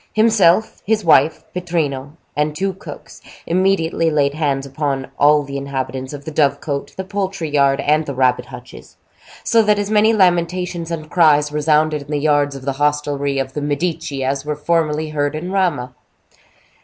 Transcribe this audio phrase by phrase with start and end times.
[0.13, 6.25] Himself, his wife, Pittrino, and two cooks, immediately laid hands upon all the inhabitants of
[6.25, 8.97] the dove cote, the poultry yard, and the rabbit hutches;
[9.43, 13.53] so that as many lamentations and cries resounded in the yards of the hostelry of
[13.53, 15.93] the Medici as were formerly heard in Rama.